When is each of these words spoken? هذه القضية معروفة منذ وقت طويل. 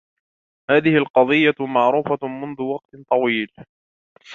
هذه 0.71 0.97
القضية 0.97 1.55
معروفة 1.59 2.27
منذ 2.27 2.61
وقت 2.61 2.91
طويل. 3.09 3.51